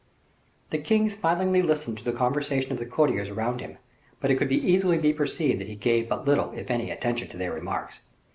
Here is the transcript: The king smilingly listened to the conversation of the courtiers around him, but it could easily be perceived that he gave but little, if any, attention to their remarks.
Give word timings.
The 0.71 0.79
king 0.79 1.11
smilingly 1.11 1.61
listened 1.61 1.99
to 1.99 2.03
the 2.03 2.11
conversation 2.11 2.71
of 2.71 2.79
the 2.79 2.87
courtiers 2.87 3.29
around 3.29 3.61
him, 3.61 3.77
but 4.19 4.31
it 4.31 4.37
could 4.37 4.51
easily 4.51 4.97
be 4.97 5.13
perceived 5.13 5.59
that 5.61 5.67
he 5.67 5.75
gave 5.75 6.09
but 6.09 6.25
little, 6.25 6.51
if 6.53 6.71
any, 6.71 6.89
attention 6.89 7.27
to 7.27 7.37
their 7.37 7.53
remarks. 7.53 7.99